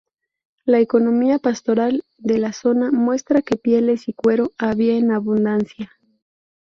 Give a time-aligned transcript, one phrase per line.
[0.65, 5.91] La economía pastoral de la zona muestra que pieles y cuero había en abundancia.